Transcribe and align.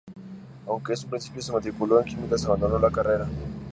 Aunque 0.65 0.93
en 0.95 0.99
un 1.03 1.09
principio 1.11 1.43
se 1.43 1.51
matriculó 1.51 1.99
en 1.99 2.05
Químicas 2.05 2.43
abandonó 2.45 2.79
la 2.79 2.89
carrera. 2.89 3.27